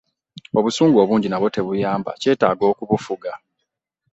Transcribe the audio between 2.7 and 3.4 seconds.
kubufuga.